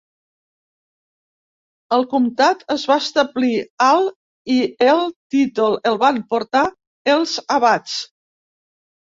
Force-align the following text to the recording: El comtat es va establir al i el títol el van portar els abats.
El 1.97 2.05
comtat 2.13 2.63
es 2.75 2.85
va 2.91 2.97
establir 3.01 3.51
al 3.89 4.09
i 4.55 4.57
el 4.87 5.03
títol 5.37 5.77
el 5.93 6.01
van 6.07 6.19
portar 6.33 6.65
els 7.15 7.37
abats. 7.61 8.01